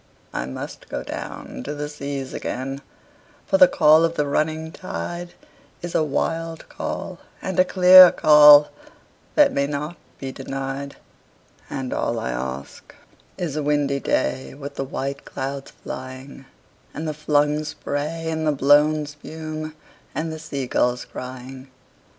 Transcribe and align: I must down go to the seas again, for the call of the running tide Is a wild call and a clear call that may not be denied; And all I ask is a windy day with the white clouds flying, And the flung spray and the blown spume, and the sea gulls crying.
I 0.33 0.47
must 0.47 0.89
down 0.89 1.57
go 1.57 1.61
to 1.61 1.75
the 1.75 1.87
seas 1.87 2.33
again, 2.33 2.81
for 3.45 3.59
the 3.59 3.67
call 3.67 4.03
of 4.03 4.15
the 4.15 4.25
running 4.25 4.71
tide 4.71 5.35
Is 5.83 5.93
a 5.93 6.01
wild 6.01 6.67
call 6.69 7.19
and 7.39 7.59
a 7.59 7.63
clear 7.63 8.11
call 8.11 8.69
that 9.35 9.53
may 9.53 9.67
not 9.67 9.97
be 10.17 10.31
denied; 10.31 10.95
And 11.69 11.93
all 11.93 12.17
I 12.17 12.31
ask 12.31 12.95
is 13.37 13.55
a 13.55 13.61
windy 13.61 13.99
day 13.99 14.55
with 14.55 14.73
the 14.73 14.83
white 14.85 15.23
clouds 15.23 15.69
flying, 15.69 16.45
And 16.95 17.07
the 17.07 17.13
flung 17.13 17.63
spray 17.63 18.25
and 18.27 18.47
the 18.47 18.51
blown 18.51 19.05
spume, 19.05 19.75
and 20.15 20.33
the 20.33 20.39
sea 20.39 20.65
gulls 20.65 21.05
crying. 21.05 21.69